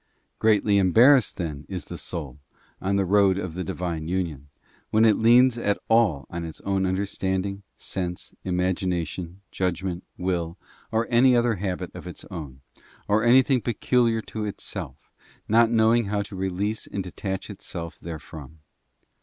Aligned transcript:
Greatly 0.39 0.77
embar 0.77 1.13
rassed, 1.17 1.35
then, 1.35 1.63
is 1.69 1.85
the 1.85 1.95
soul, 1.95 2.39
on 2.81 2.95
the 2.95 3.05
road 3.05 3.37
of 3.37 3.53
the 3.53 3.63
Divine 3.63 4.07
union, 4.07 4.49
when 4.89 5.05
it 5.05 5.15
leans 5.15 5.59
at 5.59 5.77
all 5.89 6.25
on 6.31 6.43
its 6.43 6.59
own 6.61 6.87
understanding, 6.87 7.61
sense, 7.77 8.33
ima 8.43 8.63
gination, 8.73 9.35
judgment, 9.51 10.03
will, 10.17 10.57
or 10.91 11.05
any 11.11 11.35
other 11.35 11.57
habits 11.57 11.93
of 11.93 12.07
its 12.07 12.25
own, 12.31 12.61
or 13.07 13.23
anything 13.23 13.61
peculiar 13.61 14.21
to 14.23 14.43
itself, 14.43 15.11
not 15.47 15.69
knowing 15.69 16.05
how 16.05 16.23
to 16.23 16.35
release 16.35 16.87
and 16.87 17.03
detach 17.03 17.47
itself 17.51 17.99
therefrom. 17.99 18.57